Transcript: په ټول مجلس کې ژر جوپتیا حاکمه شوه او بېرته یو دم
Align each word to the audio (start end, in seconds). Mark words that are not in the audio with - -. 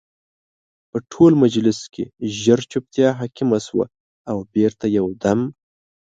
په 0.89 0.97
ټول 1.11 1.31
مجلس 1.43 1.79
کې 1.93 2.03
ژر 2.39 2.59
جوپتیا 2.71 3.09
حاکمه 3.19 3.59
شوه 3.67 3.85
او 4.31 4.37
بېرته 4.53 4.85
یو 4.97 5.07
دم 5.23 5.39